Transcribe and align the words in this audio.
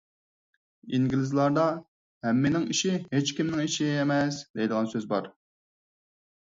ئىنگلىزلاردا 0.97 1.65
«ھەممىنىڭ 2.29 2.65
ئىشى 2.77 2.97
ھېچكىمنىڭ 3.15 3.65
ئىشى» 3.69 3.93
ئەمەس، 4.01 4.43
دەيدىغان 4.59 4.95
سۆز 4.97 5.11
بار. 5.15 5.35